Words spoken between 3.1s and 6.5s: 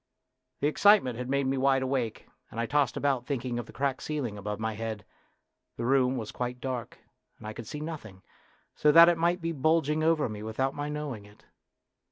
thinking of the cracked ceiling above my head. The room was